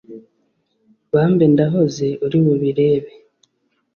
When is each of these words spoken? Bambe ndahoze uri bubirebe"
Bambe 1.13 1.45
ndahoze 1.53 2.07
uri 2.25 2.37
bubirebe" 2.45 3.11